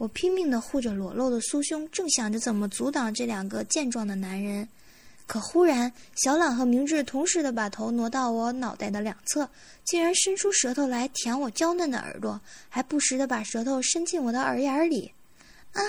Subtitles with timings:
[0.00, 4.66] 我拼命地护着裸露的酥胸，正想着怎么阻挡这两个健壮的男人。
[5.26, 9.46] 可忽然，小朗和明智同时的把头挪到我脑袋的两侧，
[9.84, 12.40] 竟然伸出舌头来舔我娇嫩的耳朵，
[12.70, 15.12] 还不时的把舌头伸进我的耳眼里。
[15.72, 15.82] 啊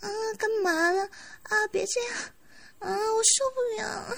[0.00, 0.08] 啊，
[0.38, 1.06] 干嘛呢？
[1.42, 2.14] 啊，别这样！
[2.78, 4.16] 啊，我受不了！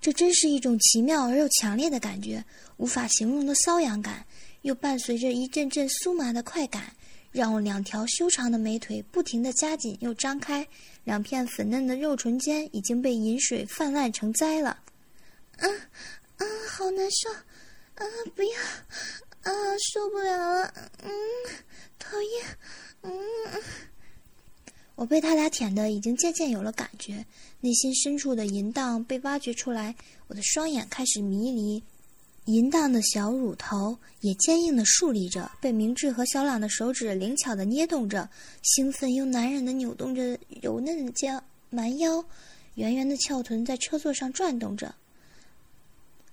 [0.00, 2.44] 这真是一种奇妙而又强烈的感觉，
[2.78, 4.26] 无法形容的瘙痒感，
[4.62, 6.92] 又伴随着一阵阵酥麻的快感。
[7.32, 10.66] 让我两条修长的美腿不停地夹紧又张开，
[11.04, 14.70] 两片粉嫩的肉唇间已经被饮水泛滥成灾了。
[15.58, 15.68] 啊
[16.38, 17.30] 啊，好难受！
[17.30, 18.04] 啊，
[18.34, 18.50] 不要！
[19.42, 19.52] 啊，
[19.92, 20.74] 受不了了！
[21.02, 21.10] 嗯，
[21.98, 22.44] 讨厌！
[23.02, 23.12] 嗯，
[24.94, 27.24] 我被他俩舔的已经渐渐有了感觉，
[27.60, 29.94] 内心深处的淫荡被挖掘出来，
[30.28, 31.82] 我的双眼开始迷离。
[32.50, 38.28] 淫荡的小乳头也坚硬地竖立着，被明智和小朗的手指灵巧地捏动着，
[38.62, 42.24] 兴奋又难忍地扭动着柔嫩的肩蛮腰，
[42.74, 44.92] 圆圆的翘臀在车座上转动着。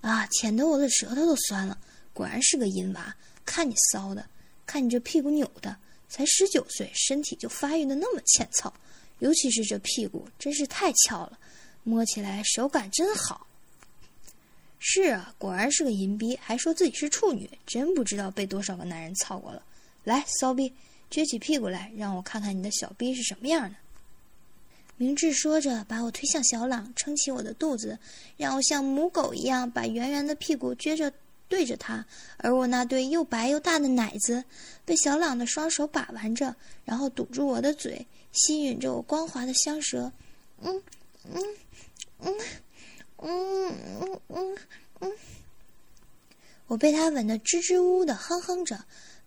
[0.00, 1.78] 啊，舔得我的舌头都酸了！
[2.12, 3.14] 果然是个淫娃，
[3.44, 4.26] 看你骚的，
[4.66, 5.76] 看你这屁股扭的，
[6.08, 8.74] 才十九岁，身体就发育的那么欠操，
[9.20, 11.38] 尤其是这屁股，真是太翘了，
[11.84, 13.46] 摸起来手感真好。
[14.80, 19.60] 是啊，果然是个淫逼，还说自己是处女，真不知道被多少个男人操过了。
[20.04, 20.72] 来，骚逼，
[21.10, 23.74] 撅起屁股来，让我看看你的小逼是什么样的。
[24.96, 27.98] 明智说着，把我推向小朗，撑起我的肚子，
[28.36, 31.12] 让我像母狗一样把圆圆的屁股撅着
[31.48, 34.44] 对着他，而我那对又白又大的奶子
[34.84, 36.54] 被小朗的双手把玩着，
[36.84, 40.12] 然后堵住我的嘴，吸吮着我光滑的香舌。
[40.62, 40.80] 嗯，
[41.32, 41.42] 嗯，
[42.20, 42.34] 嗯。
[43.20, 44.56] 嗯嗯嗯
[45.00, 45.12] 嗯，
[46.68, 48.78] 我被他吻得支支吾吾的哼哼着，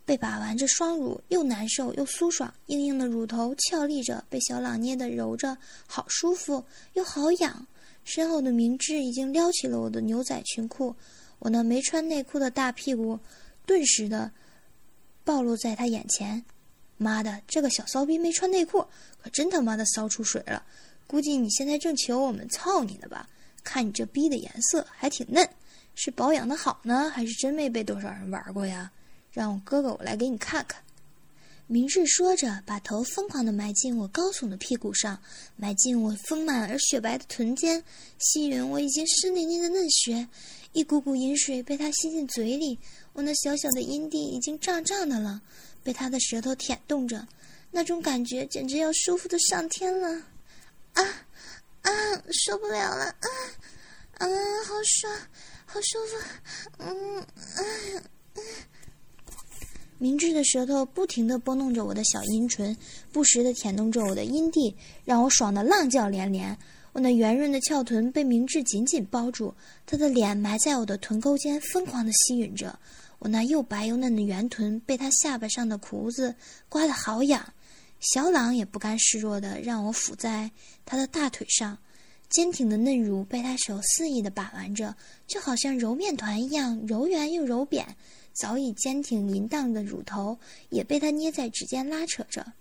[0.05, 7.67] 被把玩着双乳又难受又酥爽，硬硬的乳头翘立着，被小朗捏得揉着，好舒服又好痒。
[8.03, 10.95] 身后的明智已经撩起了我的牛仔裙裤，
[11.39, 13.19] 我那没穿内裤的大屁股
[13.65, 14.31] 顿时的
[15.23, 16.43] 暴露在他眼前。
[16.97, 18.85] 妈的，这个小骚逼没穿内裤，
[19.21, 20.63] 可真他妈的骚出水了！
[21.07, 23.27] 估计你现在正求我们操你呢吧？
[23.63, 25.47] 看你这逼的颜色还挺嫩，
[25.95, 28.91] 是保养的好呢，还是真没被多少人玩过呀？
[29.31, 30.81] 让我哥哥我来给你看看。
[31.67, 35.21] 明智说着，把头疯狂地埋进我高耸的屁股上，
[35.55, 37.81] 埋进我丰满而雪白的臀间，
[38.19, 40.27] 吸吮我已经湿淋淋的嫩穴。
[40.73, 42.77] 一股股饮水被他吸进嘴里，
[43.13, 45.41] 我那小小的阴蒂已经胀胀的了，
[45.83, 47.27] 被他的舌头舔动着，
[47.71, 50.23] 那种感觉简直要舒服的上天了。
[50.93, 51.03] 啊！
[51.83, 51.91] 啊，
[52.45, 53.05] 受不了了！
[53.05, 53.27] 啊，
[54.17, 54.27] 啊，
[54.67, 55.13] 好爽，
[55.73, 56.17] 好舒服！
[56.79, 57.25] 嗯，
[58.35, 58.43] 嗯，
[59.99, 62.75] 明智的舌头不停地拨弄着我的小阴唇，
[63.13, 66.57] 不时地舔动着我的阴蒂，让我爽得浪叫连连。
[66.91, 69.53] 我那圆润的翘臀被明智紧紧包住，
[69.85, 72.77] 他的脸埋在我的臀沟间，疯狂地吸吮着。
[73.19, 76.35] 我那又白又嫩的圆臀被他下巴上的胡子
[76.67, 77.53] 刮得好痒。
[78.01, 80.51] 小朗也不甘示弱地让我抚在
[80.85, 81.77] 他的大腿上，
[82.31, 84.95] 坚挺的嫩乳被他手肆意的把玩着，
[85.27, 87.95] 就好像揉面团一样柔圆又柔扁。
[88.33, 92.53] 早已坚挺淫荡的乳头也被他捏在指尖拉扯着。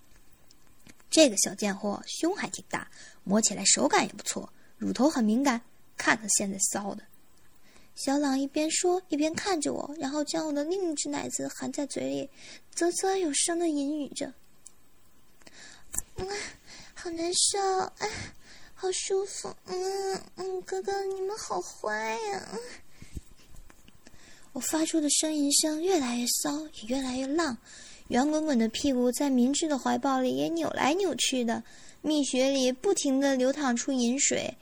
[1.09, 2.91] 这个小贱货胸还挺大，
[3.23, 5.61] 摸起来手感也不错，乳头很敏感，
[5.97, 7.05] 看他现在骚的。
[7.95, 12.31] 小朗一边说一边看着我，然后将我的另一只奶子含在嘴里，
[12.75, 14.33] 啧啧有声的淫语着。
[16.17, 16.27] 嗯，
[16.95, 17.59] 好难受，
[17.99, 18.09] 哎，
[18.83, 22.49] 好舒服，嗯嗯，哥哥你们好坏呀！
[24.55, 27.59] 我发出的呻吟声越来越骚，也越来越浪，
[28.09, 31.63] 圆滚滚的屁股在明智的怀抱里也扭来扭去的，
[32.01, 34.57] 蜜穴里不停的流淌出饮水，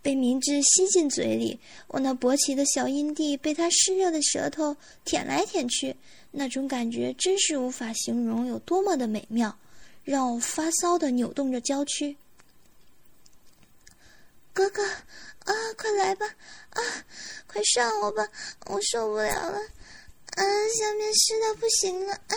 [0.00, 4.74] 被明智吸进嘴里，我那勃起的小阴蒂被他湿热的舌头
[5.04, 5.94] 舔来舔去，
[6.30, 9.54] 那种感觉真是无法形容有多么的美妙。
[10.02, 12.16] 让我发骚的扭动着娇躯，
[14.58, 16.26] 哥哥，啊，快来吧，
[16.70, 16.82] 啊，
[17.46, 18.28] 快上我吧，
[18.66, 20.42] 我受不了了，啊，
[20.76, 22.36] 下面湿的不行了，啊，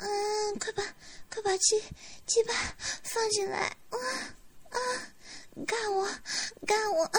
[0.00, 0.82] 嗯，快把，
[1.28, 1.82] 快把鸡
[2.24, 2.54] 鸡巴
[3.02, 3.98] 放进来，啊
[4.70, 4.78] 啊，
[5.66, 6.08] 干我，
[6.66, 7.12] 干我！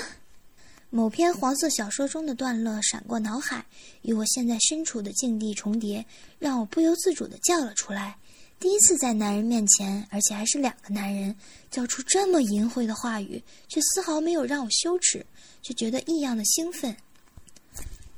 [0.89, 3.63] 某篇黄色小说中的段落闪过脑海，
[4.01, 6.03] 与我现在身处的境地重叠，
[6.39, 8.17] 让我不由自主的叫了出来。
[8.59, 11.35] 第一次在男人面前，而且还是两个男人，
[11.69, 15.25] 叫出这么淫秽的话语，却丝毫没有让我羞耻，
[15.61, 16.95] 却觉得异样的兴奋。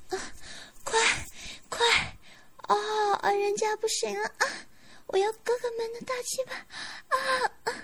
[0.09, 0.17] 啊，
[0.83, 0.99] 快，
[1.67, 1.85] 快！
[2.69, 4.45] 哦，人家不行了啊！
[5.07, 6.53] 我要哥哥们的大鸡巴！
[7.07, 7.17] 啊
[7.63, 7.83] 啊！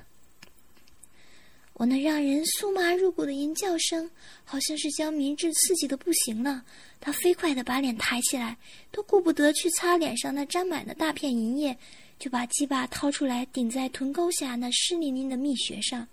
[1.73, 4.09] 我那让人酥麻入骨的淫叫声，
[4.45, 6.63] 好像是将明智刺激的不行了。
[7.01, 8.57] 他飞快地把脸抬起来，
[8.91, 11.77] 都顾不得去擦脸上那沾满的大片银液，
[12.23, 16.07] 就把鸡巴掏出来顶在臀沟下那湿淋淋的蜜穴上。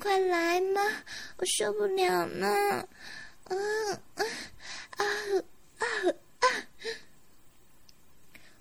[0.00, 0.80] 快来嘛，
[1.36, 2.88] 我受不了了！
[3.44, 4.24] 嗯啊
[4.96, 5.04] 啊
[5.76, 5.86] 啊
[6.40, 6.46] 啊！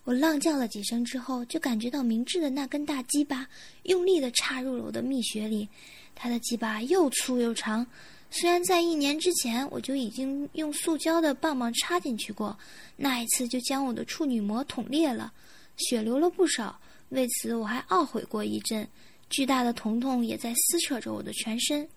[0.04, 3.48] 我浪叫了几声之后，就感觉到明智的那根大鸡巴
[3.84, 5.66] 用力的插入了我的蜜穴里。
[6.16, 7.88] 他的鸡巴又粗又长，
[8.30, 12.60] 虽然在一年之前我就已经用塑胶的棒棒插进去过，
[12.98, 15.32] 那一次就将我的处女膜捅裂了，
[15.78, 16.80] 血流了不少。
[17.10, 18.88] 为此我还懊悔过一阵，
[19.30, 21.88] 巨大的疼痛也在撕扯着我的全身。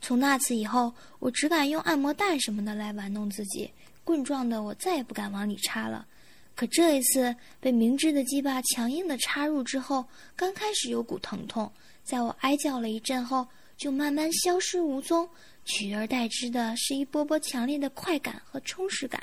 [0.00, 3.70] 从那次以后，我只敢用按摩蛋什么的来玩弄自己，
[4.04, 6.06] 棍状的我再也不敢往里插了。
[6.54, 10.04] 可这一次被明智的鸡巴强硬的插入之后，
[10.34, 11.70] 刚开始有股疼痛，
[12.02, 13.46] 在我哀叫了一阵后，
[13.76, 15.28] 就慢慢消失无踪，
[15.64, 19.22] 取而代之的是一波波强烈的快感和充实感。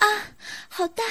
[0.00, 0.06] 啊，
[0.68, 1.04] 好大，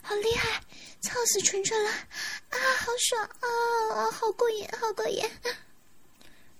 [0.00, 0.60] 好厉害，
[1.00, 1.90] 操死纯纯了！
[1.90, 5.22] 啊，好爽啊，好过瘾，好过瘾！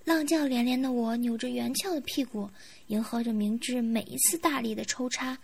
[0.05, 2.51] 浪叫连连的我扭着圆翘的屁股，
[2.89, 5.39] 迎合着明智每一次大力的抽插。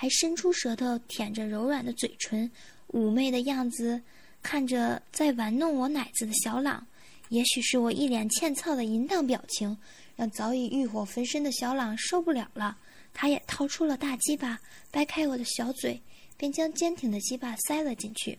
[0.00, 2.48] 还伸出舌头舔着柔软的嘴唇，
[2.92, 4.00] 妩媚的样子，
[4.42, 6.86] 看着在玩弄我奶子的小朗，
[7.30, 9.76] 也许是我一脸欠操的淫荡表情，
[10.14, 12.76] 让早已欲火焚身的小朗受不了了。
[13.20, 14.56] 他也掏出了大鸡巴，
[14.92, 16.00] 掰开我的小嘴，
[16.36, 18.38] 便将坚挺的鸡巴塞了进去。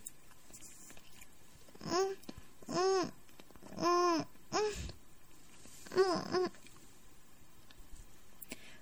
[1.81, 2.17] 嗯，
[2.67, 3.11] 嗯，
[3.75, 4.73] 嗯，嗯，
[5.97, 6.51] 嗯，嗯。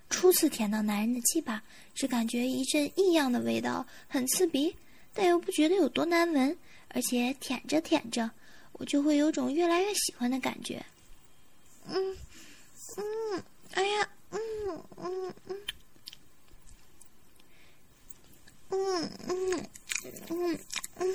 [0.08, 1.64] 初次舔到男人的鸡巴，
[1.96, 4.76] 只感觉一阵异样的味道，很刺鼻，
[5.16, 6.56] 但又不觉得有多难闻。
[6.90, 8.30] 而且舔着舔着，
[8.74, 10.86] 我就会有种越来越喜欢的感觉。
[11.88, 12.18] 嗯，
[12.98, 14.40] 嗯，哎呀，嗯
[14.98, 15.58] 嗯嗯，
[18.70, 19.70] 嗯嗯
[20.30, 20.60] 嗯
[20.98, 21.08] 嗯。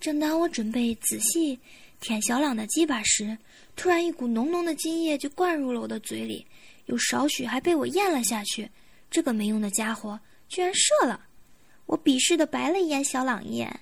[0.00, 1.58] 正当我准备仔细
[2.00, 3.36] 舔小朗的鸡巴时，
[3.74, 6.46] 突然一股浓浓的精液就灌入了我的嘴里。
[6.86, 8.70] 有少许还被我咽了下去，
[9.10, 11.26] 这个没用的家伙居然射了！
[11.86, 13.80] 我鄙视的白了一眼小朗一眼，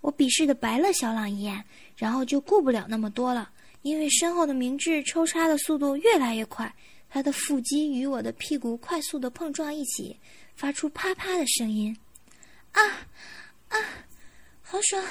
[0.00, 1.64] 我鄙视的白了小朗一眼，
[1.96, 3.50] 然后就顾不了那么多了，
[3.82, 6.72] 因为身后的明智抽插的速度越来越快，
[7.10, 10.16] 他的腹肌与我的屁股快速的碰撞一起，
[10.54, 11.96] 发出啪啪的声音，
[12.70, 12.80] 啊
[13.70, 13.76] 啊，
[14.62, 15.02] 好爽！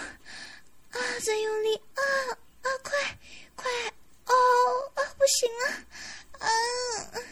[0.95, 1.75] 啊，再用力！
[1.75, 2.01] 啊
[2.61, 2.91] 啊，快
[3.55, 3.69] 快！
[4.25, 4.33] 哦
[4.95, 5.67] 啊，不行啊！
[6.39, 7.23] 嗯，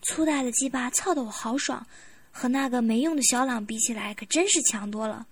[0.00, 1.86] 粗大的鸡巴操得我好爽，
[2.32, 5.26] 和那个没用的小朗比起来，可真是强多了。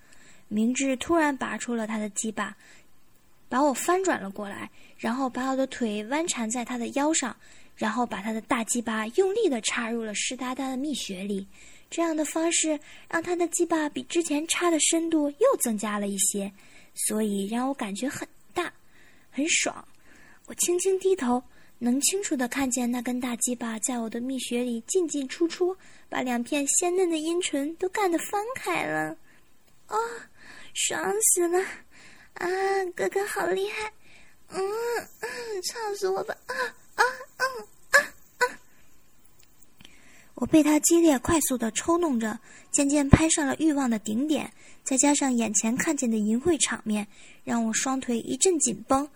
[0.49, 2.55] 明智突然拔出了他的鸡巴，
[3.49, 7.35] 把我翻转了过来，然后把我的腿弯缠在他的腰上，
[7.77, 11.47] 然后把他的大鸡巴用力的插入了湿哒哒的蜜穴里。
[11.91, 16.53] 这样的方式让他的鸡巴比之前插的深度又增加了一些，
[16.95, 18.73] 所以让我感觉很大，
[19.31, 19.87] 很爽。
[20.47, 21.43] 我轻轻低头。
[21.81, 25.77] 能清楚的看见那根大鸡巴在我的蜜穴里进进出出，
[26.09, 29.17] 把两片鲜嫩的阴唇都干得翻开了。
[29.87, 29.97] 哦，
[30.75, 31.61] 爽死了！
[32.35, 32.49] 啊，
[32.97, 33.93] 哥哥好厉害！
[34.49, 34.61] 嗯
[35.21, 36.37] 嗯，操死我吧！
[36.47, 37.05] 啊啊啊
[37.37, 37.69] 啊啊！
[40.39, 42.39] 我被他激烈快速的抽弄着，
[42.71, 44.49] 渐渐攀上了欲望的顶点，
[44.85, 47.05] 再加上眼前看见的淫秽场面，
[47.43, 49.09] 让我双腿一阵紧绷。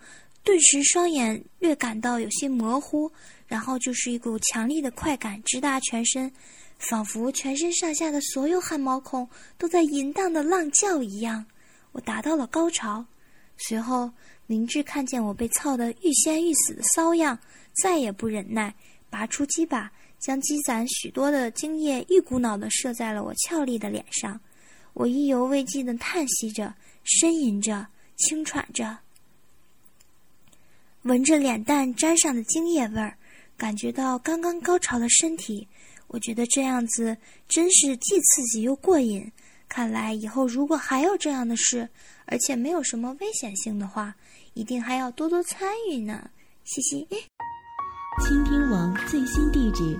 [0.43, 3.09] 顿时，双眼略感到有些模糊，
[3.47, 6.29] 然后就是一股强力的快感直达全身，
[6.77, 9.25] 仿佛全身上下的所有汗毛孔
[9.57, 11.45] 都在淫荡的浪叫一样。
[11.93, 13.05] 我达到了高潮。
[13.55, 14.11] 随后，
[14.45, 17.39] 明智看见我被操得欲仙欲死的骚样，
[17.81, 18.75] 再也不忍耐，
[19.09, 19.89] 拔出鸡巴，
[20.25, 24.39] 将积攒许多的精液一股脑的射在了我俏丽的脸上。
[24.93, 28.99] 我意犹未尽地叹息着，呻吟着，轻喘着。
[31.01, 33.17] 闻着脸蛋沾上的精液味儿，
[33.57, 35.67] 感觉到刚刚高潮的身体，
[36.07, 37.17] 我觉得这样子
[37.49, 39.29] 真是既刺激又过瘾。
[39.67, 41.89] 看来以后如果还有这样的事，
[42.27, 44.15] 而且没有什么危险性的话，
[44.53, 46.29] 一定还要多多参与呢。
[46.63, 47.05] 嘻嘻。
[48.23, 49.99] 倾听网最新地址，